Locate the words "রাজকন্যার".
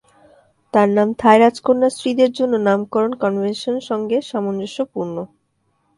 1.39-1.93